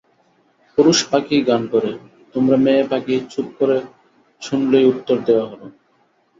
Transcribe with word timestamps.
পুরুষ 0.73 0.99
পাখিই 1.11 1.41
গান 1.45 1.61
করে, 1.73 1.91
তোমরা 2.33 2.57
মেয়ে 2.57 2.83
পাখি 2.91 3.15
চুপ 3.31 3.47
করে 3.59 3.77
শুনলেই 4.41 4.85
উত্তর 4.91 5.17
দেওয়া 5.27 5.45
হল। 5.51 5.61